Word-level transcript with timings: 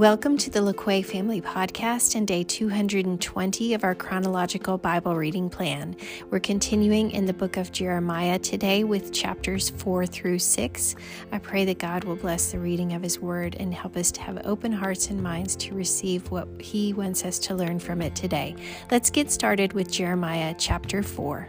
Welcome 0.00 0.38
to 0.38 0.48
the 0.48 0.60
LaQuay 0.60 1.04
Family 1.04 1.42
Podcast 1.42 2.14
and 2.14 2.26
day 2.26 2.42
220 2.42 3.74
of 3.74 3.84
our 3.84 3.94
chronological 3.94 4.78
Bible 4.78 5.14
reading 5.14 5.50
plan. 5.50 5.94
We're 6.30 6.40
continuing 6.40 7.10
in 7.10 7.26
the 7.26 7.34
book 7.34 7.58
of 7.58 7.70
Jeremiah 7.70 8.38
today 8.38 8.82
with 8.82 9.12
chapters 9.12 9.68
4 9.68 10.06
through 10.06 10.38
6. 10.38 10.96
I 11.32 11.38
pray 11.38 11.66
that 11.66 11.80
God 11.80 12.04
will 12.04 12.16
bless 12.16 12.50
the 12.50 12.58
reading 12.58 12.94
of 12.94 13.02
His 13.02 13.20
Word 13.20 13.56
and 13.60 13.74
help 13.74 13.94
us 13.94 14.10
to 14.12 14.22
have 14.22 14.40
open 14.46 14.72
hearts 14.72 15.10
and 15.10 15.22
minds 15.22 15.54
to 15.56 15.74
receive 15.74 16.30
what 16.30 16.48
He 16.58 16.94
wants 16.94 17.22
us 17.26 17.38
to 17.40 17.54
learn 17.54 17.78
from 17.78 18.00
it 18.00 18.16
today. 18.16 18.56
Let's 18.90 19.10
get 19.10 19.30
started 19.30 19.74
with 19.74 19.92
Jeremiah 19.92 20.54
chapter 20.56 21.02
4. 21.02 21.46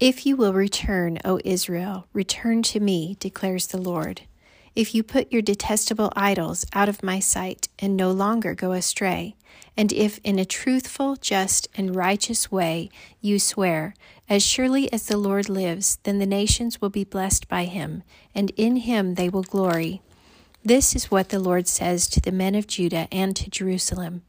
If 0.00 0.26
you 0.26 0.34
will 0.34 0.54
return, 0.54 1.20
O 1.24 1.38
Israel, 1.44 2.08
return 2.12 2.64
to 2.64 2.80
me, 2.80 3.16
declares 3.20 3.68
the 3.68 3.80
Lord. 3.80 4.22
If 4.80 4.94
you 4.94 5.02
put 5.02 5.30
your 5.30 5.42
detestable 5.42 6.10
idols 6.16 6.64
out 6.72 6.88
of 6.88 7.02
my 7.02 7.20
sight 7.20 7.68
and 7.80 7.98
no 7.98 8.10
longer 8.10 8.54
go 8.54 8.72
astray, 8.72 9.36
and 9.76 9.92
if 9.92 10.18
in 10.24 10.38
a 10.38 10.46
truthful, 10.46 11.16
just, 11.16 11.68
and 11.74 11.94
righteous 11.94 12.50
way 12.50 12.88
you 13.20 13.38
swear, 13.38 13.92
As 14.26 14.42
surely 14.42 14.90
as 14.90 15.04
the 15.04 15.18
Lord 15.18 15.50
lives, 15.50 15.98
then 16.04 16.18
the 16.18 16.24
nations 16.24 16.80
will 16.80 16.88
be 16.88 17.04
blessed 17.04 17.46
by 17.46 17.66
him, 17.66 18.04
and 18.34 18.52
in 18.56 18.76
him 18.76 19.16
they 19.16 19.28
will 19.28 19.42
glory. 19.42 20.00
This 20.64 20.96
is 20.96 21.10
what 21.10 21.28
the 21.28 21.40
Lord 21.40 21.68
says 21.68 22.06
to 22.06 22.18
the 22.18 22.32
men 22.32 22.54
of 22.54 22.66
Judah 22.66 23.06
and 23.12 23.36
to 23.36 23.50
Jerusalem 23.50 24.22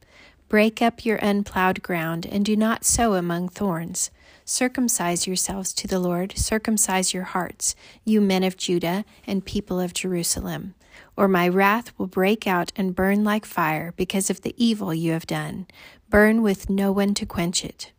Break 0.49 0.81
up 0.81 1.05
your 1.05 1.15
unplowed 1.19 1.81
ground, 1.81 2.25
and 2.25 2.43
do 2.43 2.57
not 2.57 2.83
sow 2.83 3.13
among 3.13 3.47
thorns. 3.47 4.11
Circumcise 4.53 5.27
yourselves 5.27 5.71
to 5.71 5.87
the 5.87 5.97
Lord, 5.97 6.37
circumcise 6.37 7.13
your 7.13 7.23
hearts, 7.23 7.73
you 8.03 8.19
men 8.19 8.43
of 8.43 8.57
Judah 8.57 9.05
and 9.25 9.45
people 9.45 9.79
of 9.79 9.93
Jerusalem. 9.93 10.75
Or 11.15 11.29
my 11.29 11.47
wrath 11.47 11.97
will 11.97 12.07
break 12.07 12.45
out 12.45 12.73
and 12.75 12.93
burn 12.93 13.23
like 13.23 13.45
fire 13.45 13.93
because 13.95 14.29
of 14.29 14.41
the 14.41 14.53
evil 14.57 14.93
you 14.93 15.13
have 15.13 15.25
done. 15.25 15.67
Burn 16.09 16.41
with 16.41 16.69
no 16.69 16.91
one 16.91 17.13
to 17.13 17.25
quench 17.25 17.63
it. 17.63 17.93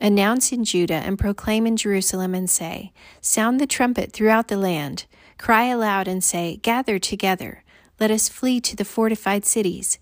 Announce 0.00 0.50
in 0.50 0.64
Judah 0.64 0.94
and 1.06 1.16
proclaim 1.16 1.68
in 1.68 1.76
Jerusalem 1.76 2.34
and 2.34 2.50
say, 2.50 2.92
Sound 3.20 3.60
the 3.60 3.66
trumpet 3.68 4.10
throughout 4.10 4.48
the 4.48 4.56
land. 4.56 5.06
Cry 5.38 5.66
aloud 5.66 6.08
and 6.08 6.24
say, 6.24 6.56
Gather 6.56 6.98
together. 6.98 7.62
Let 8.00 8.10
us 8.10 8.28
flee 8.28 8.60
to 8.62 8.74
the 8.74 8.84
fortified 8.84 9.44
cities. 9.44 10.00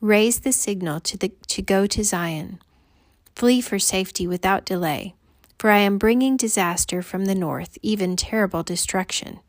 Raise 0.00 0.40
the 0.40 0.52
signal 0.52 0.98
to, 1.00 1.18
the, 1.18 1.28
to 1.48 1.60
go 1.60 1.86
to 1.86 2.02
Zion. 2.02 2.58
Flee 3.34 3.60
for 3.60 3.78
safety 3.78 4.26
without 4.26 4.64
delay, 4.64 5.14
for 5.58 5.70
I 5.70 5.78
am 5.78 5.98
bringing 5.98 6.36
disaster 6.36 7.02
from 7.02 7.24
the 7.24 7.34
north, 7.34 7.78
even 7.82 8.16
terrible 8.16 8.62
destruction. 8.62 9.40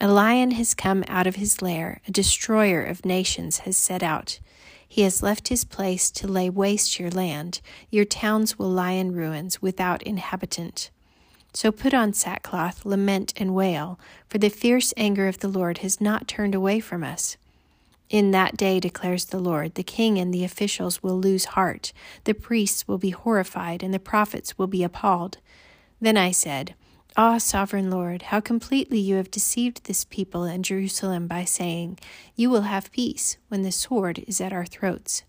A 0.00 0.08
lion 0.08 0.52
has 0.52 0.74
come 0.74 1.04
out 1.08 1.26
of 1.26 1.36
his 1.36 1.62
lair, 1.62 2.00
a 2.06 2.10
destroyer 2.10 2.82
of 2.82 3.04
nations 3.04 3.58
has 3.58 3.76
set 3.76 4.02
out. 4.02 4.38
He 4.86 5.02
has 5.02 5.22
left 5.22 5.48
his 5.48 5.64
place 5.64 6.10
to 6.12 6.28
lay 6.28 6.50
waste 6.50 7.00
your 7.00 7.10
land. 7.10 7.60
Your 7.90 8.04
towns 8.04 8.58
will 8.58 8.70
lie 8.70 8.92
in 8.92 9.12
ruins 9.12 9.60
without 9.62 10.02
inhabitant. 10.02 10.90
So 11.52 11.72
put 11.72 11.94
on 11.94 12.12
sackcloth, 12.12 12.84
lament, 12.84 13.32
and 13.36 13.54
wail, 13.54 13.98
for 14.28 14.38
the 14.38 14.50
fierce 14.50 14.92
anger 14.96 15.28
of 15.28 15.38
the 15.38 15.48
Lord 15.48 15.78
has 15.78 16.00
not 16.00 16.28
turned 16.28 16.54
away 16.54 16.80
from 16.80 17.02
us. 17.04 17.36
In 18.10 18.30
that 18.32 18.56
day, 18.56 18.80
declares 18.80 19.24
the 19.24 19.38
Lord, 19.38 19.74
the 19.74 19.82
king 19.82 20.18
and 20.18 20.32
the 20.32 20.44
officials 20.44 21.02
will 21.02 21.18
lose 21.18 21.46
heart, 21.46 21.92
the 22.24 22.34
priests 22.34 22.86
will 22.86 22.98
be 22.98 23.10
horrified, 23.10 23.82
and 23.82 23.94
the 23.94 23.98
prophets 23.98 24.58
will 24.58 24.66
be 24.66 24.84
appalled. 24.84 25.38
Then 26.00 26.16
I 26.16 26.30
said, 26.30 26.74
Ah, 27.16 27.38
sovereign 27.38 27.90
Lord, 27.90 28.22
how 28.22 28.40
completely 28.40 28.98
you 28.98 29.14
have 29.16 29.30
deceived 29.30 29.84
this 29.84 30.04
people 30.04 30.42
and 30.44 30.64
Jerusalem 30.64 31.26
by 31.28 31.44
saying, 31.44 31.98
You 32.34 32.50
will 32.50 32.62
have 32.62 32.92
peace, 32.92 33.36
when 33.48 33.62
the 33.62 33.72
sword 33.72 34.24
is 34.26 34.40
at 34.40 34.52
our 34.52 34.66
throats. 34.66 35.22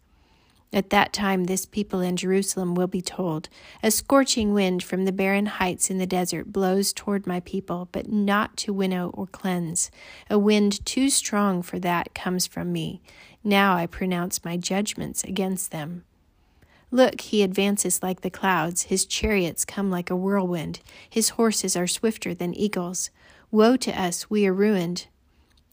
At 0.76 0.90
that 0.90 1.14
time, 1.14 1.46
this 1.46 1.66
people 1.66 2.02
in 2.02 2.18
Jerusalem 2.18 2.76
will 2.76 2.88
be 2.88 3.02
told, 3.02 3.48
A 3.82 3.90
scorching 3.90 4.54
wind 4.54 4.84
from 4.84 5.06
the 5.06 5.14
barren 5.14 5.46
heights 5.46 5.90
in 5.90 6.00
the 6.00 6.06
desert 6.06 6.52
blows 6.52 6.92
toward 6.92 7.26
my 7.26 7.40
people, 7.40 7.88
but 7.94 8.10
not 8.12 8.58
to 8.58 8.74
winnow 8.74 9.10
or 9.14 9.26
cleanse. 9.26 9.90
A 10.30 10.38
wind 10.38 10.86
too 10.86 11.10
strong 11.10 11.62
for 11.62 11.80
that 11.80 12.14
comes 12.14 12.46
from 12.46 12.74
me. 12.74 13.02
Now 13.42 13.78
I 13.78 13.88
pronounce 13.88 14.44
my 14.44 14.58
judgments 14.58 15.24
against 15.24 15.72
them. 15.72 16.04
Look, 16.92 17.22
he 17.22 17.42
advances 17.42 18.04
like 18.04 18.20
the 18.20 18.30
clouds, 18.30 18.84
his 18.84 19.06
chariots 19.06 19.64
come 19.64 19.90
like 19.90 20.10
a 20.10 20.16
whirlwind, 20.16 20.82
his 21.10 21.30
horses 21.30 21.78
are 21.78 21.88
swifter 21.88 22.34
than 22.34 22.54
eagles. 22.54 23.12
Woe 23.50 23.78
to 23.78 23.98
us, 23.98 24.30
we 24.30 24.46
are 24.46 24.54
ruined. 24.54 25.08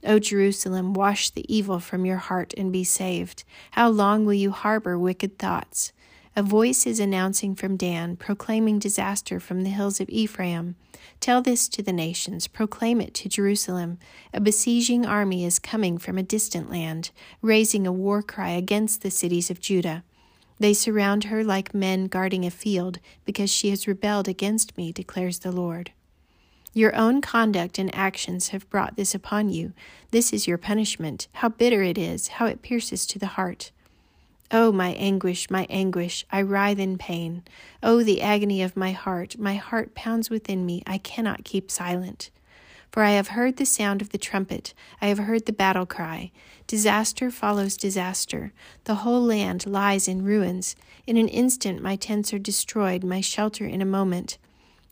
O 0.05 0.19
Jerusalem, 0.19 0.95
wash 0.95 1.31
the 1.31 1.53
evil 1.55 1.79
from 1.79 2.05
your 2.05 2.17
heart 2.17 2.53
and 2.57 2.73
be 2.73 2.85
saved. 2.85 3.45
How 3.73 3.89
long 3.89 4.25
will 4.25 4.35
you 4.35 4.51
harbor 4.51 4.99
wicked 4.99 5.39
thoughts? 5.39 5.93
A 6.35 6.43
voice 6.43 6.87
is 6.87 6.99
announcing 6.99 7.55
from 7.55 7.77
Dan, 7.77 8.17
proclaiming 8.17 8.79
disaster 8.79 9.39
from 9.39 9.63
the 9.63 9.71
hills 9.71 10.01
of 10.01 10.09
Ephraim. 10.09 10.77
Tell 11.21 11.43
this 11.43 11.69
to 11.69 11.83
the 11.83 11.93
nations, 11.93 12.49
proclaim 12.49 13.03
it 13.03 13.13
to 13.15 13.29
Jerusalem. 13.29 13.99
A 14.33 14.41
besieging 14.41 15.05
army 15.05 15.45
is 15.45 15.59
coming 15.59 15.99
from 15.99 16.17
a 16.17 16.23
distant 16.23 16.71
land, 16.71 17.11
raising 17.43 17.87
a 17.87 17.93
war 17.93 18.23
cry 18.23 18.51
against 18.51 19.03
the 19.03 19.11
cities 19.11 19.51
of 19.51 19.61
Judah. 19.61 20.05
They 20.59 20.73
surround 20.73 21.25
her 21.25 21.45
like 21.45 21.75
men 21.75 22.07
guarding 22.07 22.47
a 22.47 22.51
field, 22.51 22.99
because 23.25 23.51
she 23.51 23.69
has 23.71 23.87
rebelled 23.87 24.27
against 24.27 24.77
me, 24.79 24.91
declares 24.91 25.41
the 25.41 25.53
Lord. 25.53 25.93
Your 26.75 26.94
own 26.97 27.21
conduct 27.21 27.78
and 27.78 27.94
actions 27.94 28.49
have 28.49 28.71
brought 28.71 28.97
this 28.97 29.15
upon 29.15 29.50
you. 29.50 29.75
This 30.10 30.33
is 30.33 30.47
your 30.47 30.56
punishment. 30.56 31.28
How 31.34 31.50
bitter 31.50 31.83
it 31.83 31.99
is, 31.99 32.28
how 32.28 32.47
it 32.47 32.62
pierces 32.62 33.06
to 33.06 33.19
the 33.19 33.27
heart. 33.27 33.72
Oh, 34.50 34.72
my 34.72 34.91
anguish, 34.93 35.50
my 35.50 35.66
anguish, 35.69 36.27
I 36.31 36.43
writhe 36.43 36.78
in 36.78 36.97
pain. 36.97 37.43
Oh, 37.83 38.03
the 38.03 38.22
agony 38.22 38.62
of 38.62 38.77
my 38.77 38.93
heart, 38.93 39.38
my 39.38 39.55
heart 39.55 39.94
pounds 39.94 40.31
within 40.31 40.65
me, 40.65 40.83
I 40.87 40.99
cannot 40.99 41.44
keep 41.44 41.71
silent. 41.71 42.31
For 42.91 43.03
I 43.03 43.12
have 43.12 43.28
heard 43.28 43.56
the 43.56 43.65
sound 43.65 44.03
of 44.03 44.10
the 44.10 44.19
trumpet, 44.19 44.75
I 45.00 45.06
have 45.06 45.19
heard 45.19 45.47
the 45.47 45.53
battle 45.53 45.87
cry. 45.87 46.31
Disaster 46.66 47.31
follows 47.31 47.77
disaster. 47.77 48.53
The 48.84 48.97
whole 48.97 49.22
land 49.22 49.66
lies 49.66 50.06
in 50.09 50.25
ruins. 50.25 50.77
In 51.06 51.16
an 51.16 51.28
instant 51.28 51.83
my 51.83 51.97
tents 51.97 52.33
are 52.34 52.39
destroyed, 52.39 53.04
my 53.04 53.21
shelter 53.21 53.66
in 53.66 53.81
a 53.81 53.87
moment. 53.87 54.37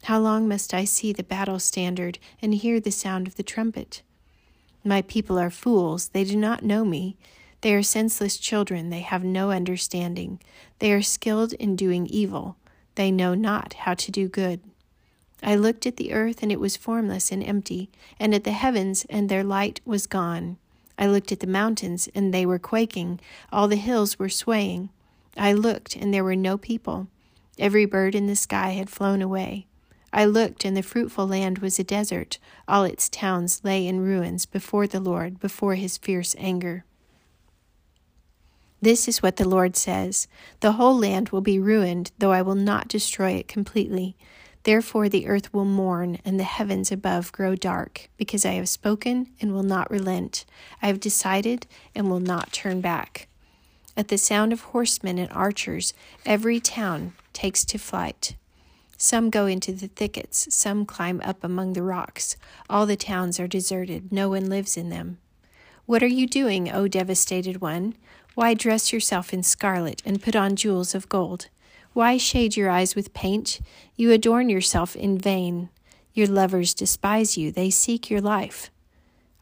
How 0.04 0.18
long 0.18 0.48
must 0.48 0.72
I 0.72 0.84
see 0.84 1.12
the 1.12 1.22
battle 1.22 1.58
standard 1.58 2.18
and 2.40 2.54
hear 2.54 2.80
the 2.80 2.90
sound 2.90 3.26
of 3.26 3.36
the 3.36 3.42
trumpet? 3.42 4.02
My 4.82 5.02
people 5.02 5.38
are 5.38 5.50
fools, 5.50 6.08
they 6.08 6.24
do 6.24 6.36
not 6.36 6.64
know 6.64 6.84
me. 6.84 7.16
They 7.60 7.74
are 7.74 7.82
senseless 7.82 8.38
children, 8.38 8.88
they 8.88 9.00
have 9.00 9.22
no 9.22 9.50
understanding. 9.50 10.40
They 10.78 10.92
are 10.92 11.02
skilled 11.02 11.52
in 11.54 11.76
doing 11.76 12.06
evil, 12.06 12.56
they 12.94 13.10
know 13.10 13.34
not 13.34 13.74
how 13.74 13.94
to 13.94 14.10
do 14.10 14.28
good. 14.28 14.60
I 15.42 15.54
looked 15.56 15.86
at 15.86 15.96
the 15.96 16.12
earth, 16.12 16.42
and 16.42 16.50
it 16.50 16.60
was 16.60 16.76
formless 16.76 17.30
and 17.30 17.42
empty, 17.42 17.90
and 18.18 18.34
at 18.34 18.44
the 18.44 18.52
heavens, 18.52 19.06
and 19.08 19.28
their 19.28 19.44
light 19.44 19.80
was 19.84 20.06
gone. 20.06 20.56
I 20.98 21.06
looked 21.06 21.32
at 21.32 21.40
the 21.40 21.46
mountains, 21.46 22.08
and 22.14 22.32
they 22.32 22.44
were 22.44 22.58
quaking, 22.58 23.20
all 23.52 23.68
the 23.68 23.76
hills 23.76 24.18
were 24.18 24.28
swaying. 24.28 24.90
I 25.36 25.52
looked, 25.52 25.96
and 25.96 26.12
there 26.12 26.24
were 26.24 26.36
no 26.36 26.58
people. 26.58 27.08
Every 27.58 27.84
bird 27.84 28.14
in 28.14 28.26
the 28.26 28.36
sky 28.36 28.70
had 28.70 28.90
flown 28.90 29.22
away. 29.22 29.66
I 30.12 30.24
looked, 30.24 30.64
and 30.64 30.76
the 30.76 30.82
fruitful 30.82 31.26
land 31.26 31.58
was 31.58 31.78
a 31.78 31.84
desert. 31.84 32.38
All 32.66 32.84
its 32.84 33.08
towns 33.08 33.60
lay 33.62 33.86
in 33.86 34.00
ruins 34.00 34.46
before 34.46 34.86
the 34.86 35.00
Lord, 35.00 35.38
before 35.38 35.76
his 35.76 35.98
fierce 35.98 36.34
anger. 36.38 36.84
This 38.82 39.06
is 39.06 39.22
what 39.22 39.36
the 39.36 39.48
Lord 39.48 39.76
says 39.76 40.26
The 40.60 40.72
whole 40.72 40.98
land 40.98 41.28
will 41.28 41.42
be 41.42 41.58
ruined, 41.58 42.12
though 42.18 42.32
I 42.32 42.42
will 42.42 42.54
not 42.54 42.88
destroy 42.88 43.32
it 43.32 43.46
completely. 43.46 44.16
Therefore 44.64 45.08
the 45.08 45.26
earth 45.26 45.52
will 45.54 45.64
mourn, 45.64 46.18
and 46.24 46.38
the 46.38 46.44
heavens 46.44 46.90
above 46.90 47.32
grow 47.32 47.54
dark, 47.54 48.08
because 48.16 48.44
I 48.44 48.52
have 48.52 48.68
spoken 48.68 49.28
and 49.40 49.52
will 49.52 49.62
not 49.62 49.90
relent. 49.90 50.44
I 50.82 50.88
have 50.88 51.00
decided 51.00 51.66
and 51.94 52.10
will 52.10 52.20
not 52.20 52.52
turn 52.52 52.80
back. 52.80 53.28
At 53.96 54.08
the 54.08 54.18
sound 54.18 54.52
of 54.52 54.60
horsemen 54.60 55.18
and 55.18 55.30
archers, 55.32 55.92
every 56.24 56.60
town 56.60 57.12
takes 57.32 57.64
to 57.66 57.78
flight. 57.78 58.34
Some 59.02 59.30
go 59.30 59.46
into 59.46 59.72
the 59.72 59.88
thickets, 59.88 60.54
some 60.54 60.84
climb 60.84 61.22
up 61.24 61.42
among 61.42 61.72
the 61.72 61.82
rocks. 61.82 62.36
All 62.68 62.84
the 62.84 62.96
towns 62.96 63.40
are 63.40 63.48
deserted, 63.48 64.12
no 64.12 64.28
one 64.28 64.50
lives 64.50 64.76
in 64.76 64.90
them. 64.90 65.16
What 65.86 66.02
are 66.02 66.06
you 66.06 66.26
doing, 66.26 66.70
O 66.70 66.86
devastated 66.86 67.62
one? 67.62 67.94
Why 68.34 68.52
dress 68.52 68.92
yourself 68.92 69.32
in 69.32 69.42
scarlet 69.42 70.02
and 70.04 70.22
put 70.22 70.36
on 70.36 70.54
jewels 70.54 70.94
of 70.94 71.08
gold? 71.08 71.48
Why 71.94 72.18
shade 72.18 72.58
your 72.58 72.68
eyes 72.68 72.94
with 72.94 73.14
paint? 73.14 73.62
You 73.96 74.12
adorn 74.12 74.50
yourself 74.50 74.94
in 74.94 75.16
vain. 75.16 75.70
Your 76.12 76.26
lovers 76.26 76.74
despise 76.74 77.38
you, 77.38 77.50
they 77.50 77.70
seek 77.70 78.10
your 78.10 78.20
life. 78.20 78.70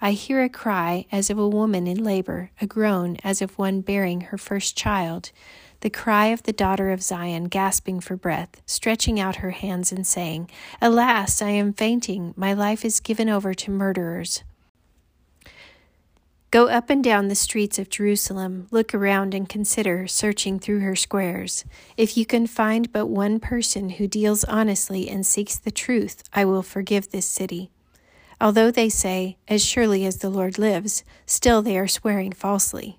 I 0.00 0.12
hear 0.12 0.40
a 0.40 0.48
cry 0.48 1.06
as 1.10 1.30
of 1.30 1.38
a 1.38 1.48
woman 1.48 1.88
in 1.88 2.04
labor, 2.04 2.52
a 2.60 2.66
groan 2.68 3.16
as 3.24 3.42
of 3.42 3.58
one 3.58 3.80
bearing 3.80 4.20
her 4.20 4.38
first 4.38 4.76
child 4.76 5.32
the 5.80 5.90
cry 5.90 6.26
of 6.26 6.42
the 6.42 6.52
daughter 6.52 6.90
of 6.90 7.02
Zion, 7.02 7.44
gasping 7.44 8.00
for 8.00 8.16
breath, 8.16 8.60
stretching 8.66 9.20
out 9.20 9.36
her 9.36 9.50
hands 9.50 9.92
and 9.92 10.06
saying, 10.06 10.50
Alas, 10.80 11.40
I 11.40 11.50
am 11.50 11.72
fainting, 11.72 12.34
my 12.36 12.52
life 12.52 12.84
is 12.84 13.00
given 13.00 13.28
over 13.28 13.54
to 13.54 13.70
murderers. 13.70 14.42
Go 16.50 16.68
up 16.68 16.88
and 16.88 17.04
down 17.04 17.28
the 17.28 17.34
streets 17.34 17.78
of 17.78 17.90
Jerusalem, 17.90 18.68
look 18.70 18.94
around 18.94 19.34
and 19.34 19.46
consider, 19.46 20.06
searching 20.06 20.58
through 20.58 20.80
her 20.80 20.96
squares. 20.96 21.66
If 21.98 22.16
you 22.16 22.24
can 22.24 22.46
find 22.46 22.90
but 22.90 23.06
one 23.06 23.38
person 23.38 23.90
who 23.90 24.08
deals 24.08 24.44
honestly 24.44 25.10
and 25.10 25.26
seeks 25.26 25.56
the 25.56 25.70
truth, 25.70 26.22
I 26.32 26.46
will 26.46 26.62
forgive 26.62 27.10
this 27.10 27.26
city. 27.26 27.70
Although 28.40 28.70
they 28.70 28.88
say, 28.88 29.36
As 29.46 29.62
surely 29.62 30.06
as 30.06 30.18
the 30.18 30.30
Lord 30.30 30.58
lives, 30.58 31.04
still 31.26 31.60
they 31.60 31.76
are 31.76 31.88
swearing 31.88 32.32
falsely. 32.32 32.97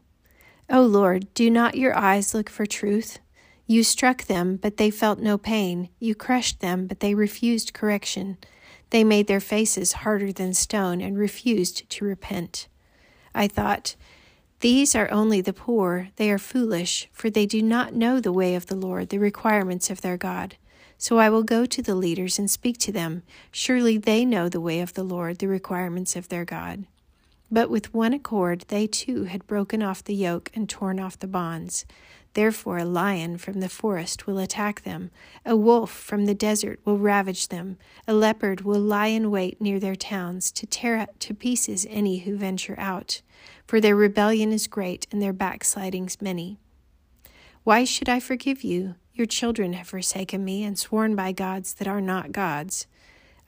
O 0.71 0.81
Lord, 0.83 1.33
do 1.33 1.49
not 1.49 1.75
your 1.75 1.97
eyes 1.97 2.35
look 2.35 2.47
for 2.47 2.67
truth? 2.67 3.17
You 3.65 3.83
struck 3.83 4.25
them, 4.25 4.55
but 4.55 4.77
they 4.77 4.91
felt 4.91 5.17
no 5.17 5.35
pain. 5.35 5.89
You 5.99 6.13
crushed 6.13 6.59
them, 6.59 6.85
but 6.85 6.99
they 6.99 7.15
refused 7.15 7.73
correction. 7.73 8.37
They 8.91 9.03
made 9.03 9.25
their 9.25 9.39
faces 9.39 9.93
harder 9.93 10.31
than 10.31 10.53
stone 10.53 11.01
and 11.01 11.17
refused 11.17 11.89
to 11.89 12.05
repent. 12.05 12.67
I 13.33 13.47
thought, 13.47 13.95
These 14.59 14.93
are 14.93 15.09
only 15.09 15.41
the 15.41 15.53
poor, 15.53 16.09
they 16.17 16.29
are 16.29 16.37
foolish, 16.37 17.09
for 17.11 17.31
they 17.31 17.47
do 17.47 17.63
not 17.63 17.95
know 17.95 18.19
the 18.19 18.33
way 18.33 18.53
of 18.53 18.67
the 18.67 18.75
Lord, 18.75 19.09
the 19.09 19.17
requirements 19.17 19.89
of 19.89 20.01
their 20.01 20.17
God. 20.17 20.55
So 20.99 21.17
I 21.17 21.31
will 21.31 21.43
go 21.43 21.65
to 21.65 21.81
the 21.81 21.95
leaders 21.95 22.37
and 22.37 22.49
speak 22.49 22.77
to 22.79 22.91
them. 22.91 23.23
Surely 23.51 23.97
they 23.97 24.23
know 24.23 24.49
the 24.49 24.61
way 24.61 24.81
of 24.81 24.93
the 24.93 25.03
Lord, 25.03 25.39
the 25.39 25.47
requirements 25.47 26.15
of 26.15 26.29
their 26.29 26.45
God. 26.45 26.85
But 27.51 27.69
with 27.69 27.93
one 27.93 28.13
accord 28.13 28.65
they 28.67 28.85
too 28.85 29.23
had 29.23 29.47
broken 29.47 29.81
off 29.81 30.03
the 30.03 30.13
yoke 30.13 30.51
and 30.53 30.69
torn 30.69 30.99
off 30.99 31.17
the 31.17 31.27
bonds. 31.27 31.85
Therefore, 32.33 32.77
a 32.77 32.85
lion 32.85 33.39
from 33.39 33.59
the 33.59 33.69
forest 33.69 34.27
will 34.27 34.37
attack 34.37 34.83
them, 34.83 35.09
a 35.45 35.55
wolf 35.55 35.89
from 35.89 36.25
the 36.25 36.35
desert 36.35 36.79
will 36.85 36.99
ravage 36.99 37.47
them, 37.47 37.77
a 38.07 38.13
leopard 38.13 38.61
will 38.61 38.79
lie 38.79 39.07
in 39.07 39.31
wait 39.31 39.59
near 39.59 39.79
their 39.79 39.95
towns 39.95 40.51
to 40.51 40.67
tear 40.67 41.07
to 41.17 41.33
pieces 41.33 41.87
any 41.89 42.19
who 42.19 42.37
venture 42.37 42.75
out. 42.77 43.23
For 43.65 43.81
their 43.81 43.95
rebellion 43.95 44.51
is 44.51 44.67
great 44.67 45.07
and 45.11 45.21
their 45.21 45.33
backslidings 45.33 46.21
many. 46.21 46.59
Why 47.63 47.83
should 47.83 48.09
I 48.09 48.19
forgive 48.19 48.63
you? 48.63 48.95
Your 49.13 49.27
children 49.27 49.73
have 49.73 49.87
forsaken 49.87 50.45
me 50.45 50.63
and 50.63 50.77
sworn 50.77 51.15
by 51.15 51.31
gods 51.31 51.73
that 51.75 51.87
are 51.87 52.01
not 52.01 52.31
gods. 52.31 52.85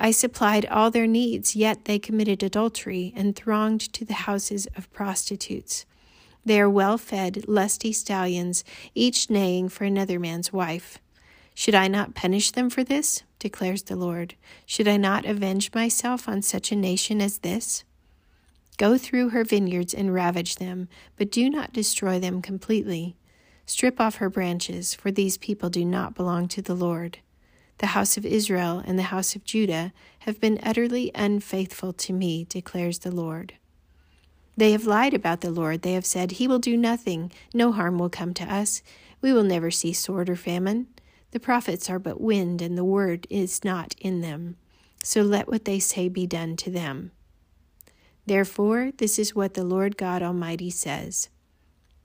I 0.03 0.09
supplied 0.09 0.65
all 0.65 0.89
their 0.89 1.05
needs, 1.05 1.55
yet 1.55 1.85
they 1.85 1.99
committed 1.99 2.41
adultery 2.41 3.13
and 3.15 3.35
thronged 3.35 3.81
to 3.93 4.03
the 4.03 4.15
houses 4.15 4.67
of 4.75 4.91
prostitutes. 4.91 5.85
They 6.43 6.59
are 6.59 6.67
well 6.67 6.97
fed, 6.97 7.47
lusty 7.47 7.93
stallions, 7.93 8.63
each 8.95 9.29
neighing 9.29 9.69
for 9.69 9.83
another 9.83 10.19
man's 10.19 10.51
wife. 10.51 10.97
Should 11.53 11.75
I 11.75 11.87
not 11.87 12.15
punish 12.15 12.49
them 12.49 12.71
for 12.71 12.83
this? 12.83 13.21
declares 13.37 13.83
the 13.83 13.95
Lord. 13.95 14.33
Should 14.65 14.87
I 14.87 14.97
not 14.97 15.27
avenge 15.27 15.71
myself 15.71 16.27
on 16.27 16.41
such 16.41 16.71
a 16.71 16.75
nation 16.75 17.21
as 17.21 17.37
this? 17.37 17.83
Go 18.77 18.97
through 18.97 19.29
her 19.29 19.43
vineyards 19.43 19.93
and 19.93 20.11
ravage 20.11 20.55
them, 20.55 20.87
but 21.15 21.29
do 21.29 21.47
not 21.47 21.73
destroy 21.73 22.19
them 22.19 22.41
completely. 22.41 23.15
Strip 23.67 24.01
off 24.01 24.15
her 24.15 24.31
branches, 24.31 24.95
for 24.95 25.11
these 25.11 25.37
people 25.37 25.69
do 25.69 25.85
not 25.85 26.15
belong 26.15 26.47
to 26.47 26.63
the 26.63 26.73
Lord. 26.73 27.19
The 27.81 27.87
house 27.87 28.15
of 28.15 28.27
Israel 28.27 28.83
and 28.85 28.99
the 28.99 29.09
house 29.09 29.35
of 29.35 29.43
Judah 29.43 29.91
have 30.19 30.39
been 30.39 30.59
utterly 30.61 31.09
unfaithful 31.15 31.93
to 31.93 32.13
me, 32.13 32.45
declares 32.47 32.99
the 32.99 33.09
Lord. 33.09 33.55
They 34.55 34.71
have 34.73 34.85
lied 34.85 35.15
about 35.15 35.41
the 35.41 35.49
Lord. 35.49 35.81
They 35.81 35.93
have 35.93 36.05
said, 36.05 36.33
He 36.33 36.47
will 36.47 36.59
do 36.59 36.77
nothing. 36.77 37.31
No 37.55 37.71
harm 37.71 37.97
will 37.97 38.07
come 38.07 38.35
to 38.35 38.43
us. 38.43 38.83
We 39.19 39.33
will 39.33 39.43
never 39.43 39.71
see 39.71 39.93
sword 39.93 40.29
or 40.29 40.35
famine. 40.35 40.89
The 41.31 41.39
prophets 41.39 41.89
are 41.89 41.97
but 41.97 42.21
wind, 42.21 42.61
and 42.61 42.77
the 42.77 42.85
word 42.85 43.25
is 43.31 43.63
not 43.63 43.95
in 43.97 44.21
them. 44.21 44.57
So 45.03 45.23
let 45.23 45.47
what 45.47 45.65
they 45.65 45.79
say 45.79 46.07
be 46.07 46.27
done 46.27 46.57
to 46.57 46.69
them. 46.69 47.09
Therefore, 48.27 48.91
this 48.95 49.17
is 49.17 49.33
what 49.33 49.55
the 49.55 49.63
Lord 49.63 49.97
God 49.97 50.21
Almighty 50.21 50.69
says 50.69 51.29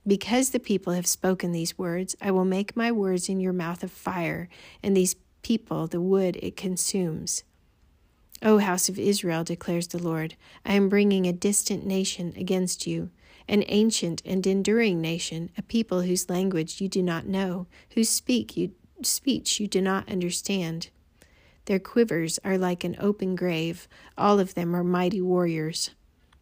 Because 0.07 0.51
the 0.51 0.59
people 0.59 0.95
have 0.95 1.07
spoken 1.07 1.53
these 1.53 1.77
words, 1.77 2.17
I 2.19 2.31
will 2.31 2.47
make 2.47 2.75
my 2.75 2.91
words 2.91 3.29
in 3.29 3.41
your 3.41 3.53
mouth 3.53 3.83
of 3.83 3.93
fire, 3.93 4.49
and 4.83 4.97
these 4.97 5.15
people 5.47 5.87
the 5.87 6.01
wood 6.01 6.37
it 6.43 6.57
consumes. 6.57 7.45
O 8.43 8.59
house 8.59 8.89
of 8.89 8.99
Israel, 8.99 9.45
declares 9.45 9.87
the 9.87 10.03
Lord, 10.03 10.35
I 10.65 10.73
am 10.73 10.89
bringing 10.89 11.25
a 11.25 11.33
distant 11.33 11.87
nation 11.87 12.35
against 12.37 12.85
you, 12.85 13.11
an 13.47 13.63
ancient 13.69 14.23
and 14.25 14.45
enduring 14.45 15.01
nation, 15.01 15.51
a 15.57 15.63
people 15.63 16.03
whose 16.03 16.29
language 16.29 16.81
you 16.81 16.89
do 16.89 17.01
not 17.01 17.29
know, 17.29 17.69
whose 17.91 18.09
speak 18.09 18.57
you, 18.57 18.73
speech 19.03 19.61
you 19.61 19.69
do 19.69 19.81
not 19.81 20.11
understand. 20.11 20.89
Their 21.67 21.79
quivers 21.79 22.41
are 22.43 22.59
like 22.59 22.83
an 22.83 22.97
open 22.99 23.37
grave, 23.37 23.87
all 24.19 24.41
of 24.41 24.55
them 24.55 24.75
are 24.75 24.83
mighty 24.83 25.21
warriors. 25.21 25.91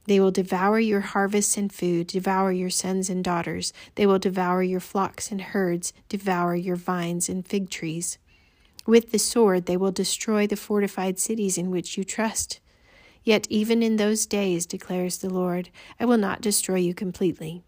They 0.07 0.19
will 0.19 0.31
devour 0.31 0.81
your 0.81 1.01
harvests 1.01 1.59
and 1.59 1.71
food, 1.71 2.07
devour 2.07 2.53
your 2.53 2.71
sons 2.71 3.11
and 3.11 3.23
daughters. 3.23 3.75
They 3.97 4.07
will 4.07 4.19
devour 4.19 4.63
your 4.63 4.81
flocks 4.81 5.31
and 5.31 5.43
herds, 5.43 5.93
devour 6.09 6.57
your 6.57 6.77
vines 6.77 7.29
and 7.29 7.47
fig 7.47 7.69
trees. 7.69 8.17
With 8.87 9.13
the 9.13 9.19
sword 9.19 9.67
they 9.67 9.77
will 9.77 9.93
destroy 9.93 10.47
the 10.47 10.57
fortified 10.57 11.19
cities 11.19 11.57
in 11.57 11.71
which 11.71 11.97
you 11.97 12.05
trust. 12.05 12.61
Yet 13.23 13.47
even 13.49 13.83
in 13.83 13.97
those 13.97 14.27
days, 14.27 14.67
declares 14.67 15.19
the 15.19 15.31
Lord, 15.31 15.71
I 15.99 16.05
will 16.05 16.19
not 16.19 16.43
destroy 16.43 16.77
you 16.77 16.93
completely. 16.93 17.63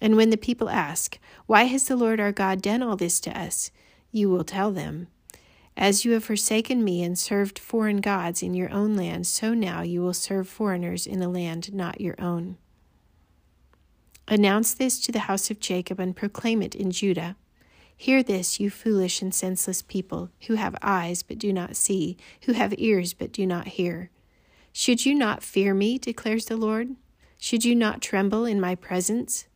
And 0.00 0.16
when 0.16 0.30
the 0.30 0.38
people 0.38 0.70
ask, 0.70 1.18
Why 1.46 1.64
has 1.64 1.86
the 1.86 1.96
Lord 1.96 2.18
our 2.18 2.32
God 2.32 2.62
done 2.62 2.82
all 2.82 2.96
this 2.96 3.20
to 3.20 3.38
us? 3.38 3.70
you 4.10 4.30
will 4.30 4.44
tell 4.44 4.72
them, 4.72 5.08
As 5.76 6.04
you 6.04 6.12
have 6.12 6.24
forsaken 6.24 6.82
me 6.82 7.02
and 7.02 7.18
served 7.18 7.58
foreign 7.58 8.00
gods 8.00 8.42
in 8.42 8.54
your 8.54 8.72
own 8.72 8.96
land, 8.96 9.26
so 9.26 9.52
now 9.52 9.82
you 9.82 10.00
will 10.00 10.14
serve 10.14 10.48
foreigners 10.48 11.06
in 11.06 11.20
a 11.22 11.28
land 11.28 11.74
not 11.74 12.00
your 12.00 12.14
own. 12.18 12.56
Announce 14.28 14.72
this 14.74 14.98
to 15.00 15.12
the 15.12 15.20
house 15.20 15.50
of 15.50 15.60
Jacob 15.60 16.00
and 16.00 16.16
proclaim 16.16 16.62
it 16.62 16.74
in 16.74 16.90
Judah. 16.90 17.36
Hear 17.96 18.22
this, 18.22 18.60
you 18.60 18.70
foolish 18.70 19.22
and 19.22 19.34
senseless 19.34 19.82
people, 19.82 20.30
who 20.46 20.54
have 20.54 20.76
eyes 20.82 21.22
but 21.22 21.38
do 21.38 21.52
not 21.52 21.76
see, 21.76 22.16
who 22.42 22.52
have 22.52 22.74
ears 22.76 23.14
but 23.14 23.32
do 23.32 23.46
not 23.46 23.68
hear. 23.68 24.10
Should 24.72 25.06
you 25.06 25.14
not 25.14 25.42
fear 25.42 25.72
me, 25.72 25.98
declares 25.98 26.44
the 26.44 26.56
Lord? 26.56 26.96
Should 27.38 27.64
you 27.64 27.74
not 27.74 28.02
tremble 28.02 28.44
in 28.44 28.60
my 28.60 28.74
presence? 28.74 29.46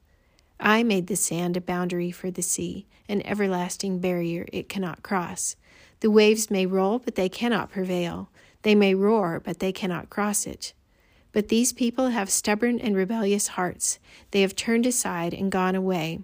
I 0.58 0.82
made 0.82 1.06
the 1.06 1.16
sand 1.16 1.56
a 1.56 1.60
boundary 1.60 2.10
for 2.10 2.30
the 2.30 2.42
sea, 2.42 2.86
an 3.08 3.26
everlasting 3.26 3.98
barrier 3.98 4.46
it 4.52 4.68
cannot 4.68 5.02
cross. 5.02 5.56
The 6.00 6.10
waves 6.10 6.50
may 6.50 6.64
roll, 6.64 6.98
but 6.98 7.14
they 7.14 7.28
cannot 7.28 7.70
prevail. 7.70 8.30
They 8.62 8.74
may 8.74 8.94
roar, 8.94 9.40
but 9.40 9.58
they 9.58 9.72
cannot 9.72 10.10
cross 10.10 10.46
it. 10.46 10.72
But 11.32 11.48
these 11.48 11.72
people 11.72 12.08
have 12.08 12.30
stubborn 12.30 12.78
and 12.78 12.96
rebellious 12.96 13.48
hearts. 13.48 13.98
They 14.30 14.40
have 14.40 14.56
turned 14.56 14.86
aside 14.86 15.32
and 15.32 15.52
gone 15.52 15.74
away. 15.74 16.20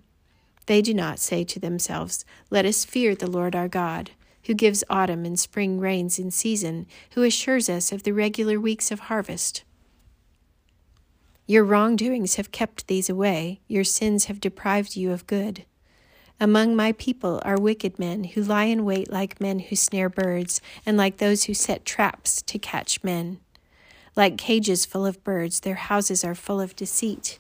They 0.67 0.83
do 0.83 0.93
not 0.93 1.19
say 1.19 1.45
to 1.45 1.61
themselves, 1.61 2.25
Let 2.51 2.67
us 2.67 2.85
fear 2.85 3.15
the 3.15 3.31
Lord 3.31 3.55
our 3.55 3.69
God, 3.69 4.11
who 4.45 4.55
gives 4.55 4.85
autumn 4.91 5.25
and 5.25 5.39
spring 5.39 5.81
rains 5.81 6.19
in 6.19 6.31
season, 6.31 6.87
who 7.13 7.23
assures 7.23 7.69
us 7.69 7.93
of 7.93 8.03
the 8.03 8.13
regular 8.13 8.61
weeks 8.61 8.91
of 8.91 9.01
harvest. 9.01 9.65
Your 11.47 11.65
wrongdoings 11.65 12.35
have 12.35 12.51
kept 12.51 12.89
these 12.89 13.09
away, 13.09 13.61
your 13.69 13.85
sins 13.85 14.25
have 14.25 14.41
deprived 14.41 14.97
you 14.97 15.13
of 15.13 15.27
good. 15.29 15.65
Among 16.41 16.77
my 16.77 16.93
people 16.93 17.41
are 17.45 17.59
wicked 17.59 17.99
men 17.99 18.25
who 18.25 18.43
lie 18.43 18.65
in 18.65 18.85
wait 18.85 19.11
like 19.11 19.41
men 19.41 19.61
who 19.61 19.77
snare 19.77 20.09
birds, 20.09 20.61
and 20.85 20.97
like 20.97 21.17
those 21.17 21.45
who 21.45 21.55
set 21.55 21.85
traps 21.85 22.43
to 22.43 22.59
catch 22.59 23.03
men. 23.05 23.39
Like 24.17 24.37
cages 24.37 24.85
full 24.85 25.07
of 25.07 25.23
birds, 25.23 25.61
their 25.61 25.77
houses 25.77 26.25
are 26.25 26.35
full 26.35 26.61
of 26.61 26.77
deceit. 26.77 27.39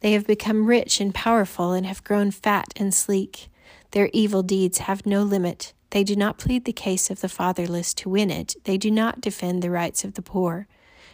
They 0.00 0.12
have 0.12 0.26
become 0.26 0.66
rich 0.66 1.00
and 1.00 1.14
powerful 1.14 1.72
and 1.72 1.86
have 1.86 2.04
grown 2.04 2.30
fat 2.30 2.72
and 2.76 2.92
sleek. 2.92 3.48
Their 3.92 4.10
evil 4.12 4.42
deeds 4.42 4.78
have 4.78 5.06
no 5.06 5.22
limit. 5.22 5.72
They 5.90 6.04
do 6.04 6.16
not 6.16 6.38
plead 6.38 6.64
the 6.64 6.72
case 6.72 7.10
of 7.10 7.20
the 7.20 7.28
fatherless 7.28 7.94
to 7.94 8.08
win 8.08 8.30
it. 8.30 8.56
They 8.64 8.76
do 8.76 8.90
not 8.90 9.20
defend 9.20 9.62
the 9.62 9.70
rights 9.70 10.04
of 10.04 10.14
the 10.14 10.22
poor. 10.22 10.66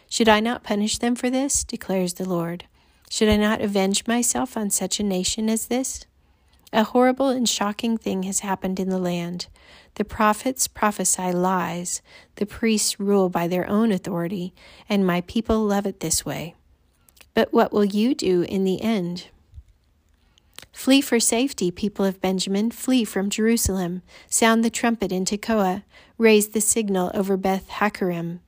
Should 0.09 0.29
I 0.29 0.39
not 0.39 0.63
punish 0.63 0.97
them 0.97 1.15
for 1.15 1.29
this? 1.29 1.63
declares 1.63 2.15
the 2.15 2.27
Lord. 2.27 2.65
Should 3.09 3.29
I 3.29 3.37
not 3.37 3.61
avenge 3.61 4.07
myself 4.07 4.57
on 4.57 4.69
such 4.69 4.99
a 4.99 5.03
nation 5.03 5.49
as 5.49 5.67
this? 5.67 6.05
A 6.71 6.83
horrible 6.83 7.29
and 7.29 7.47
shocking 7.47 7.97
thing 7.97 8.23
has 8.23 8.39
happened 8.39 8.79
in 8.79 8.89
the 8.89 8.97
land. 8.97 9.47
The 9.95 10.03
prophets 10.03 10.67
prophesy 10.67 11.31
lies, 11.31 12.01
the 12.37 12.47
priests 12.47 12.99
rule 12.99 13.29
by 13.29 13.47
their 13.47 13.69
own 13.69 13.91
authority, 13.91 14.55
and 14.89 15.05
my 15.05 15.21
people 15.21 15.59
love 15.59 15.85
it 15.85 15.99
this 15.99 16.25
way. 16.25 16.55
But 17.33 17.51
what 17.51 17.73
will 17.73 17.85
you 17.85 18.13
do 18.13 18.43
in 18.43 18.63
the 18.63 18.81
end? 18.81 19.27
Flee 20.71 21.01
for 21.01 21.19
safety, 21.19 21.71
people 21.71 22.05
of 22.05 22.21
Benjamin. 22.21 22.71
Flee 22.71 23.05
from 23.05 23.29
Jerusalem. 23.29 24.01
Sound 24.27 24.63
the 24.63 24.69
trumpet 24.69 25.11
in 25.11 25.25
Tekoa. 25.25 25.83
Raise 26.17 26.49
the 26.49 26.61
signal 26.61 27.11
over 27.13 27.37
Beth 27.37 27.69
Hakkerem. 27.69 28.39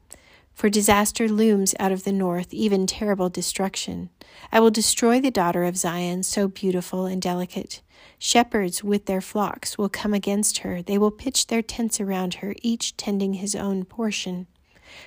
For 0.54 0.70
disaster 0.70 1.28
looms 1.28 1.76
out 1.80 1.92
of 1.92 2.04
the 2.04 2.14
north, 2.14 2.54
even 2.54 2.88
terrible 2.88 3.30
destruction. 3.30 4.10
I 4.52 4.60
will 4.60 4.72
destroy 4.72 5.20
the 5.20 5.32
daughter 5.32 5.66
of 5.66 5.78
Zion, 5.78 6.24
so 6.24 6.48
beautiful 6.48 7.06
and 7.06 7.22
delicate. 7.22 7.82
Shepherds 8.18 8.84
with 8.84 9.06
their 9.06 9.22
flocks 9.22 9.78
will 9.78 9.90
come 9.90 10.14
against 10.14 10.60
her. 10.60 10.82
They 10.82 10.98
will 10.98 11.12
pitch 11.12 11.48
their 11.48 11.62
tents 11.62 12.00
around 12.00 12.36
her, 12.36 12.56
each 12.62 12.96
tending 12.96 13.36
his 13.36 13.56
own 13.56 13.84
portion. 13.84 14.48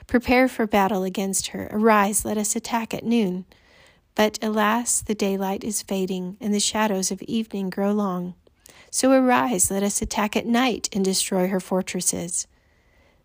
Prepare 0.07 0.49
for 0.49 0.67
battle 0.67 1.03
against 1.03 1.49
her. 1.49 1.69
Arise, 1.71 2.25
let 2.25 2.37
us 2.37 2.55
attack 2.55 2.93
at 2.93 3.05
noon. 3.05 3.47
But 4.19 4.37
alas, 4.43 5.01
the 5.01 5.15
daylight 5.15 5.63
is 5.63 5.81
fading, 5.81 6.39
and 6.41 6.53
the 6.53 6.59
shadows 6.59 7.13
of 7.13 7.23
evening 7.23 7.71
grow 7.71 7.93
long. 7.93 8.35
So 8.91 9.13
arise, 9.13 9.71
let 9.71 9.85
us 9.85 10.03
attack 10.03 10.35
at 10.35 10.45
night 10.45 10.89
and 10.93 11.05
destroy 11.05 11.47
her 11.47 11.61
fortresses. 11.61 12.49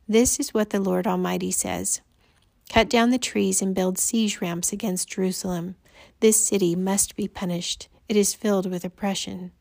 This 0.07 0.39
is 0.39 0.53
what 0.53 0.69
the 0.69 0.79
Lord 0.79 1.07
Almighty 1.07 1.50
says 1.50 2.01
Cut 2.69 2.91
down 2.91 3.09
the 3.09 3.17
trees 3.17 3.59
and 3.59 3.73
build 3.73 3.97
siege 3.97 4.39
ramps 4.39 4.71
against 4.71 5.09
Jerusalem. 5.09 5.77
This 6.19 6.45
city 6.45 6.75
must 6.75 7.15
be 7.15 7.27
punished. 7.27 7.88
It 8.07 8.15
is 8.15 8.35
filled 8.35 8.69
with 8.69 8.85
oppression. 8.85 9.51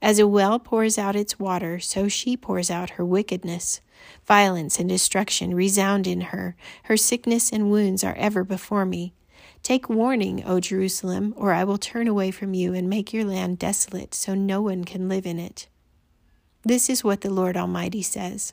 As 0.00 0.20
a 0.20 0.28
well 0.28 0.60
pours 0.60 0.96
out 0.96 1.16
its 1.16 1.40
water, 1.40 1.80
so 1.80 2.06
she 2.06 2.36
pours 2.36 2.70
out 2.70 2.90
her 2.90 3.04
wickedness. 3.04 3.80
Violence 4.26 4.78
and 4.78 4.88
destruction 4.88 5.56
resound 5.56 6.06
in 6.06 6.20
her. 6.30 6.54
Her 6.84 6.96
sickness 6.96 7.50
and 7.50 7.68
wounds 7.68 8.04
are 8.04 8.14
ever 8.14 8.44
before 8.44 8.86
me. 8.86 9.12
Take 9.62 9.88
warning, 9.88 10.44
O 10.44 10.60
Jerusalem, 10.60 11.34
or 11.36 11.52
I 11.52 11.64
will 11.64 11.78
turn 11.78 12.08
away 12.08 12.30
from 12.30 12.54
you 12.54 12.72
and 12.72 12.88
make 12.88 13.12
your 13.12 13.24
land 13.24 13.58
desolate, 13.58 14.14
so 14.14 14.34
no 14.34 14.62
one 14.62 14.84
can 14.84 15.08
live 15.08 15.26
in 15.26 15.38
it. 15.38 15.68
This 16.64 16.88
is 16.88 17.04
what 17.04 17.20
the 17.20 17.30
Lord 17.30 17.56
Almighty 17.56 18.02
says. 18.02 18.52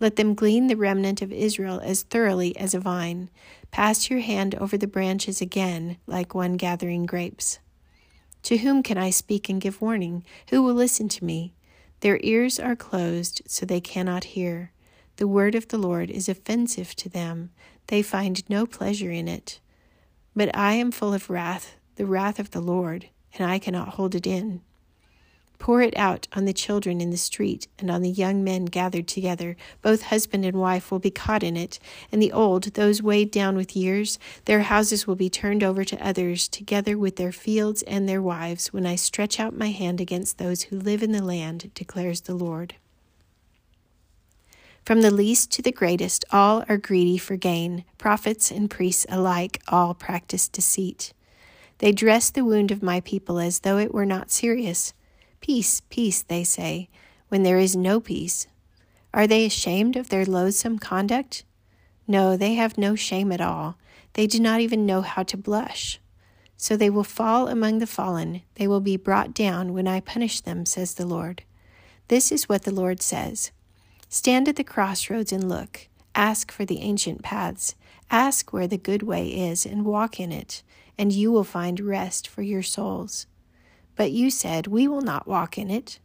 Let 0.00 0.16
them 0.16 0.34
glean 0.34 0.66
the 0.66 0.76
remnant 0.76 1.22
of 1.22 1.32
Israel 1.32 1.80
as 1.82 2.02
thoroughly 2.02 2.56
as 2.56 2.74
a 2.74 2.80
vine. 2.80 3.30
Pass 3.70 4.10
your 4.10 4.18
hand 4.20 4.54
over 4.56 4.76
the 4.76 4.86
branches 4.86 5.40
again, 5.40 5.96
like 6.06 6.34
one 6.34 6.54
gathering 6.54 7.06
grapes. 7.06 7.60
To 8.44 8.58
whom 8.58 8.82
can 8.82 8.98
I 8.98 9.10
speak 9.10 9.48
and 9.48 9.60
give 9.60 9.80
warning? 9.80 10.24
Who 10.50 10.62
will 10.62 10.74
listen 10.74 11.08
to 11.08 11.24
me? 11.24 11.54
Their 12.00 12.18
ears 12.22 12.58
are 12.58 12.74
closed, 12.74 13.42
so 13.46 13.64
they 13.64 13.80
cannot 13.80 14.24
hear. 14.24 14.72
The 15.16 15.28
word 15.28 15.54
of 15.54 15.68
the 15.68 15.78
Lord 15.78 16.10
is 16.10 16.28
offensive 16.28 16.96
to 16.96 17.08
them. 17.08 17.50
They 17.86 18.02
find 18.02 18.48
no 18.50 18.66
pleasure 18.66 19.12
in 19.12 19.28
it. 19.28 19.60
But 20.34 20.56
I 20.56 20.74
am 20.74 20.90
full 20.90 21.12
of 21.12 21.28
wrath, 21.28 21.76
the 21.96 22.06
wrath 22.06 22.38
of 22.38 22.52
the 22.52 22.60
Lord, 22.60 23.08
and 23.34 23.48
I 23.48 23.58
cannot 23.58 23.90
hold 23.90 24.14
it 24.14 24.26
in. 24.26 24.62
Pour 25.58 25.80
it 25.80 25.96
out 25.96 26.26
on 26.32 26.44
the 26.44 26.52
children 26.52 27.00
in 27.00 27.10
the 27.10 27.16
street 27.16 27.68
and 27.78 27.88
on 27.88 28.02
the 28.02 28.10
young 28.10 28.42
men 28.42 28.64
gathered 28.64 29.06
together. 29.06 29.56
Both 29.80 30.02
husband 30.02 30.44
and 30.44 30.56
wife 30.56 30.90
will 30.90 30.98
be 30.98 31.10
caught 31.10 31.44
in 31.44 31.56
it, 31.56 31.78
and 32.10 32.20
the 32.20 32.32
old, 32.32 32.64
those 32.74 33.00
weighed 33.00 33.30
down 33.30 33.54
with 33.54 33.76
years, 33.76 34.18
their 34.46 34.62
houses 34.62 35.06
will 35.06 35.14
be 35.14 35.30
turned 35.30 35.62
over 35.62 35.84
to 35.84 36.04
others, 36.04 36.48
together 36.48 36.98
with 36.98 37.14
their 37.14 37.30
fields 37.30 37.82
and 37.82 38.08
their 38.08 38.20
wives, 38.20 38.72
when 38.72 38.86
I 38.86 38.96
stretch 38.96 39.38
out 39.38 39.56
my 39.56 39.70
hand 39.70 40.00
against 40.00 40.38
those 40.38 40.62
who 40.62 40.80
live 40.80 41.02
in 41.02 41.12
the 41.12 41.22
land, 41.22 41.70
declares 41.74 42.22
the 42.22 42.34
Lord. 42.34 42.74
From 44.84 45.02
the 45.02 45.12
least 45.12 45.52
to 45.52 45.62
the 45.62 45.70
greatest, 45.70 46.24
all 46.32 46.64
are 46.68 46.76
greedy 46.76 47.16
for 47.16 47.36
gain. 47.36 47.84
Prophets 47.98 48.50
and 48.50 48.68
priests 48.68 49.06
alike, 49.08 49.62
all 49.68 49.94
practice 49.94 50.48
deceit. 50.48 51.12
They 51.78 51.92
dress 51.92 52.30
the 52.30 52.44
wound 52.44 52.72
of 52.72 52.82
my 52.82 53.00
people 53.00 53.38
as 53.38 53.60
though 53.60 53.78
it 53.78 53.94
were 53.94 54.06
not 54.06 54.32
serious. 54.32 54.92
Peace, 55.40 55.82
peace, 55.88 56.22
they 56.22 56.42
say, 56.42 56.88
when 57.28 57.44
there 57.44 57.58
is 57.58 57.76
no 57.76 58.00
peace. 58.00 58.48
Are 59.14 59.28
they 59.28 59.46
ashamed 59.46 59.94
of 59.94 60.08
their 60.08 60.26
loathsome 60.26 60.80
conduct? 60.80 61.44
No, 62.08 62.36
they 62.36 62.54
have 62.54 62.76
no 62.76 62.96
shame 62.96 63.30
at 63.30 63.40
all. 63.40 63.78
They 64.14 64.26
do 64.26 64.40
not 64.40 64.60
even 64.60 64.84
know 64.84 65.02
how 65.02 65.22
to 65.24 65.36
blush. 65.36 66.00
So 66.56 66.76
they 66.76 66.90
will 66.90 67.04
fall 67.04 67.46
among 67.46 67.78
the 67.78 67.86
fallen. 67.86 68.42
They 68.56 68.66
will 68.66 68.80
be 68.80 68.96
brought 68.96 69.32
down 69.32 69.72
when 69.72 69.86
I 69.86 70.00
punish 70.00 70.40
them, 70.40 70.66
says 70.66 70.94
the 70.94 71.06
Lord. 71.06 71.44
This 72.08 72.32
is 72.32 72.48
what 72.48 72.62
the 72.62 72.74
Lord 72.74 73.00
says 73.00 73.52
Stand 74.12 74.46
at 74.46 74.56
the 74.56 74.62
crossroads 74.62 75.32
and 75.32 75.48
look. 75.48 75.88
Ask 76.14 76.52
for 76.52 76.66
the 76.66 76.80
ancient 76.80 77.22
paths. 77.22 77.76
Ask 78.10 78.52
where 78.52 78.66
the 78.66 78.76
good 78.76 79.02
way 79.02 79.28
is 79.28 79.64
and 79.64 79.86
walk 79.86 80.20
in 80.20 80.30
it, 80.30 80.62
and 80.98 81.10
you 81.10 81.32
will 81.32 81.44
find 81.44 81.80
rest 81.80 82.28
for 82.28 82.42
your 82.42 82.62
souls. 82.62 83.26
But 83.96 84.12
you 84.12 84.30
said, 84.30 84.66
We 84.66 84.86
will 84.86 85.00
not 85.00 85.26
walk 85.26 85.56
in 85.56 85.70
it. 85.70 85.98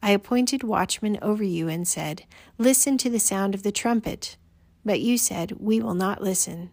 I 0.00 0.12
appointed 0.12 0.62
watchmen 0.62 1.18
over 1.20 1.42
you 1.42 1.66
and 1.66 1.88
said, 1.88 2.24
Listen 2.56 2.96
to 2.98 3.10
the 3.10 3.18
sound 3.18 3.52
of 3.52 3.64
the 3.64 3.72
trumpet. 3.72 4.36
But 4.84 5.00
you 5.00 5.18
said, 5.18 5.54
We 5.58 5.80
will 5.80 5.94
not 5.94 6.22
listen. 6.22 6.70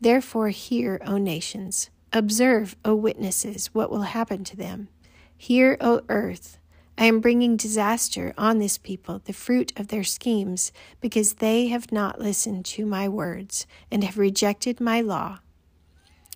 Therefore, 0.00 0.48
hear, 0.48 1.02
O 1.04 1.18
nations. 1.18 1.90
Observe, 2.14 2.76
O 2.82 2.94
witnesses, 2.94 3.74
what 3.74 3.90
will 3.90 4.02
happen 4.04 4.42
to 4.44 4.56
them. 4.56 4.88
Hear, 5.36 5.76
O 5.82 6.00
earth. 6.08 6.56
I 6.98 7.04
am 7.04 7.20
bringing 7.20 7.56
disaster 7.56 8.32
on 8.38 8.58
this 8.58 8.78
people, 8.78 9.20
the 9.24 9.32
fruit 9.32 9.72
of 9.78 9.88
their 9.88 10.04
schemes, 10.04 10.72
because 11.00 11.34
they 11.34 11.68
have 11.68 11.92
not 11.92 12.20
listened 12.20 12.64
to 12.66 12.86
my 12.86 13.08
words 13.08 13.66
and 13.90 14.02
have 14.02 14.18
rejected 14.18 14.80
my 14.80 15.00
law. 15.00 15.40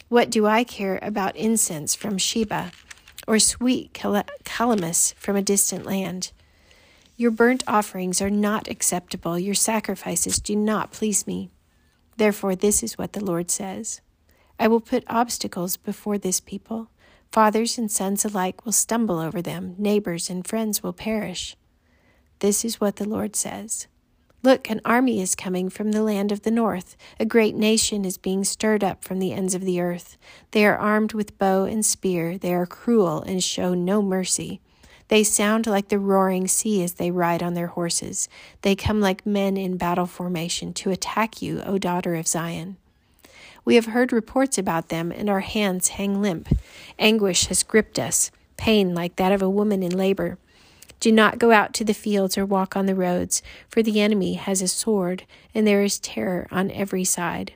What 0.09 0.31
do 0.31 0.47
I 0.47 0.64
care 0.64 0.99
about 1.02 1.37
incense 1.37 1.95
from 1.95 2.19
Sheba? 2.19 2.73
or 3.31 3.38
sweet 3.38 3.93
calamus 3.93 5.14
from 5.14 5.37
a 5.37 5.43
distant 5.43 5.87
land. 5.87 6.33
Your 7.17 7.31
burnt 7.31 7.62
offerings 7.69 8.21
are 8.21 8.31
not 8.31 8.69
acceptable, 8.69 9.38
your 9.38 9.55
sacrifices 9.55 10.40
do 10.40 10.57
not 10.57 10.90
please 10.90 11.29
me. 11.29 11.50
Therefore, 12.17 12.57
this 12.57 12.83
is 12.83 12.99
what 12.99 13.12
the 13.12 13.25
Lord 13.25 13.50
says 13.50 14.00
I 14.59 14.67
will 14.67 14.81
put 14.81 15.05
obstacles 15.07 15.76
before 15.76 16.19
this 16.19 16.40
people. 16.40 16.90
Fathers 17.32 17.78
and 17.78 17.90
sons 17.90 18.25
alike 18.25 18.64
will 18.64 18.72
stumble 18.72 19.20
over 19.20 19.40
them, 19.40 19.76
neighbors 19.78 20.28
and 20.28 20.44
friends 20.44 20.82
will 20.82 20.92
perish. 20.92 21.56
This 22.40 22.64
is 22.64 22.80
what 22.80 22.96
the 22.96 23.08
Lord 23.08 23.37
says. 23.37 23.87
Look, 24.42 24.68
an 24.68 24.80
army 24.84 25.20
is 25.20 25.37
coming 25.37 25.70
from 25.70 25.92
the 25.92 26.02
land 26.02 26.32
of 26.32 26.42
the 26.42 26.50
north. 26.50 26.96
A 27.20 27.25
great 27.25 27.54
nation 27.54 28.04
is 28.04 28.18
being 28.18 28.42
stirred 28.42 28.82
up 28.82 29.04
from 29.04 29.20
the 29.20 29.32
ends 29.32 29.54
of 29.54 29.64
the 29.64 29.80
earth. 29.80 30.16
They 30.50 30.66
are 30.66 30.76
armed 30.76 31.12
with 31.12 31.38
bow 31.38 31.64
and 31.64 31.87
spear. 31.87 32.37
They 32.37 32.52
are 32.52 32.66
cruel 32.66 33.22
and 33.22 33.44
show 33.44 33.75
no 33.75 34.02
mercy. 34.02 34.60
They 35.06 35.22
sound 35.22 35.66
like 35.66 35.88
the 35.88 35.99
roaring 35.99 36.49
sea 36.49 36.82
as 36.82 36.94
they 36.94 37.10
ride 37.10 37.42
on 37.42 37.54
their 37.54 37.66
horses. 37.68 38.28
They 38.62 38.75
come 38.75 39.00
like 39.00 39.26
men 39.26 39.56
in 39.56 39.76
battle 39.76 40.06
formation 40.06 40.72
to 40.75 40.90
attack 40.90 41.42
you, 41.42 41.60
O 41.60 41.78
daughter 41.78 42.14
of 42.16 42.26
Zion. 42.26 42.76
We 43.64 43.75
have 43.75 43.87
heard 43.87 44.12
reports 44.12 44.59
about 44.59 44.88
them, 44.88 45.12
and 45.12 45.29
our 45.29 45.40
hands 45.40 45.88
hang 45.88 46.21
limp. 46.21 46.49
Anguish 46.99 47.47
has 47.47 47.62
gripped 47.62 47.99
us, 47.99 48.31
pain 48.57 48.95
like 48.95 49.17
that 49.17 49.33
of 49.33 49.43
a 49.43 49.50
woman 49.50 49.83
in 49.83 49.97
labor. 49.97 50.38
Do 51.00 51.11
not 51.11 51.38
go 51.38 51.50
out 51.50 51.73
to 51.75 51.85
the 51.85 51.95
fields 51.95 52.37
or 52.37 52.45
walk 52.45 52.76
on 52.76 52.87
the 52.87 52.95
roads, 52.95 53.43
for 53.69 53.83
the 53.83 54.00
enemy 54.00 54.35
has 54.35 54.61
a 54.61 54.69
sword, 54.69 55.25
and 55.55 55.67
there 55.67 55.83
is 55.83 55.99
terror 55.99 56.47
on 56.50 56.71
every 56.71 57.05
side. 57.05 57.55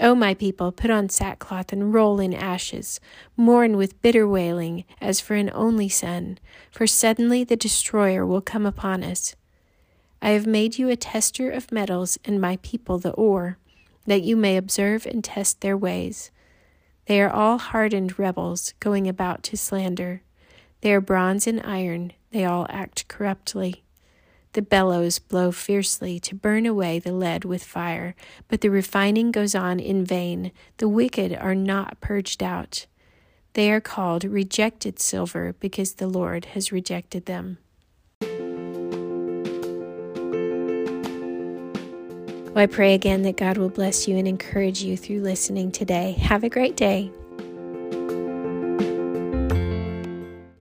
O 0.00 0.14
my 0.14 0.34
people, 0.34 0.72
put 0.72 0.90
on 0.90 1.08
sackcloth 1.08 1.72
and 1.72 1.92
roll 1.92 2.20
in 2.20 2.32
ashes. 2.32 3.00
Mourn 3.36 3.76
with 3.76 4.00
bitter 4.00 4.26
wailing, 4.26 4.84
as 5.00 5.20
for 5.20 5.34
an 5.34 5.50
only 5.52 5.88
son, 5.88 6.38
for 6.70 6.86
suddenly 6.86 7.44
the 7.44 7.56
destroyer 7.56 8.24
will 8.24 8.40
come 8.40 8.64
upon 8.64 9.02
us. 9.02 9.34
I 10.22 10.30
have 10.30 10.46
made 10.46 10.78
you 10.78 10.88
a 10.88 10.96
tester 10.96 11.50
of 11.50 11.72
metals, 11.72 12.18
and 12.24 12.40
my 12.40 12.58
people 12.62 12.98
the 12.98 13.10
ore, 13.12 13.58
that 14.06 14.22
you 14.22 14.36
may 14.36 14.56
observe 14.56 15.06
and 15.06 15.22
test 15.22 15.60
their 15.60 15.76
ways. 15.76 16.30
They 17.06 17.20
are 17.20 17.30
all 17.30 17.58
hardened 17.58 18.18
rebels, 18.18 18.74
going 18.80 19.08
about 19.08 19.42
to 19.44 19.56
slander. 19.56 20.22
They 20.80 20.92
are 20.92 21.00
bronze 21.00 21.46
and 21.46 21.60
iron, 21.64 22.12
they 22.30 22.44
all 22.44 22.66
act 22.70 23.08
corruptly. 23.08 23.82
The 24.52 24.62
bellows 24.62 25.18
blow 25.18 25.52
fiercely 25.52 26.18
to 26.20 26.34
burn 26.34 26.66
away 26.66 26.98
the 26.98 27.12
lead 27.12 27.44
with 27.44 27.62
fire, 27.62 28.16
but 28.48 28.60
the 28.60 28.70
refining 28.70 29.30
goes 29.30 29.54
on 29.54 29.78
in 29.78 30.04
vain. 30.04 30.50
The 30.78 30.88
wicked 30.88 31.32
are 31.34 31.54
not 31.54 32.00
purged 32.00 32.42
out. 32.42 32.86
They 33.52 33.70
are 33.70 33.80
called 33.80 34.24
rejected 34.24 34.98
silver 34.98 35.54
because 35.60 35.94
the 35.94 36.08
Lord 36.08 36.46
has 36.46 36.72
rejected 36.72 37.26
them. 37.26 37.58
Well, 42.60 42.64
I 42.64 42.74
pray 42.74 42.92
again 42.92 43.22
that 43.22 43.38
God 43.38 43.56
will 43.56 43.70
bless 43.70 44.06
you 44.06 44.18
and 44.18 44.28
encourage 44.28 44.82
you 44.82 44.94
through 44.94 45.22
listening 45.22 45.72
today. 45.72 46.12
Have 46.20 46.44
a 46.44 46.50
great 46.50 46.76
day. 46.76 47.10